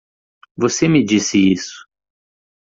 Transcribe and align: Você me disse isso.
Você 0.57 0.87
me 0.87 1.05
disse 1.05 1.37
isso. 1.53 1.87